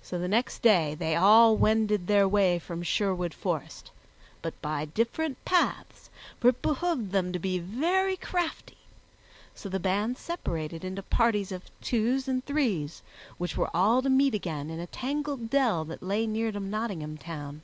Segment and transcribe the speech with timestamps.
[0.00, 3.90] So the next day they all wended their way from Sherwood Forest,
[4.40, 6.08] but by different paths,
[6.40, 8.78] for it behooved them to be very crafty;
[9.54, 13.02] so the band separated into parties of twos and threes,
[13.36, 17.18] which were all to meet again in a tangled dell that lay near to Nottingham
[17.18, 17.60] Town.